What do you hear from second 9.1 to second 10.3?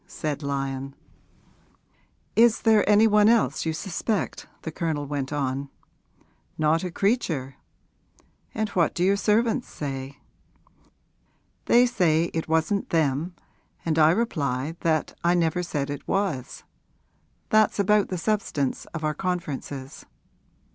servants say?'